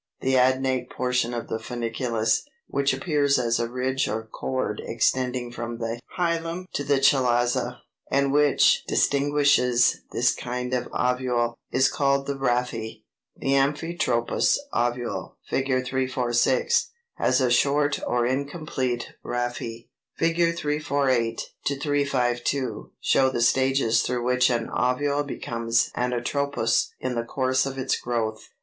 The 0.21 0.33
adnate 0.33 0.89
portion 0.89 1.31
of 1.31 1.47
the 1.47 1.59
funiculus, 1.59 2.39
which 2.65 2.91
appears 2.91 3.37
as 3.37 3.59
a 3.59 3.69
ridge 3.69 4.07
or 4.07 4.25
cord 4.25 4.81
extending 4.83 5.51
from 5.51 5.77
the 5.77 5.99
hilum 6.17 6.65
to 6.73 6.83
the 6.83 6.95
chalaza, 6.99 7.81
and 8.09 8.33
which 8.33 8.83
distinguishes 8.85 10.01
this 10.11 10.33
kind 10.33 10.73
of 10.73 10.87
ovule, 10.91 11.55
is 11.69 11.87
called 11.87 12.25
the 12.25 12.35
RHAPHE. 12.35 13.03
The 13.37 13.49
amphitropous 13.53 14.57
ovule 14.73 15.37
(Fig. 15.47 15.67
346) 15.67 16.89
has 17.17 17.39
a 17.39 17.51
short 17.51 17.99
or 18.07 18.25
incomplete 18.25 19.13
rhaphe. 19.23 19.87
322. 20.17 20.17
Fig. 20.17 20.57
348 20.59 21.41
352 21.69 22.91
show 22.99 23.29
the 23.29 23.39
stages 23.39 24.01
through 24.01 24.25
which 24.25 24.49
an 24.49 24.67
ovule 24.71 25.23
becomes 25.23 25.91
anatropous 25.95 26.87
in 26.99 27.13
the 27.13 27.23
course 27.23 27.67
of 27.67 27.77
its 27.77 27.99
growth. 28.01 28.49